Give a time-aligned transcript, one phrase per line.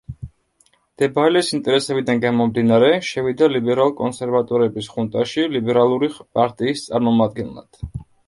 [1.01, 7.87] დებაილეს ინტერესებიდან გამომდინარე შევიდა ლიბერალ-კონსერვატორების ხუნტაში ლიბერალური პარტიის წარმომადგენლად.